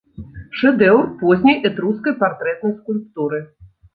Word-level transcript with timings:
Шэдэўр 0.59 1.03
позняй 1.19 1.59
этрускай 1.69 2.13
партрэтнай 2.23 2.73
скульптуры. 2.81 3.39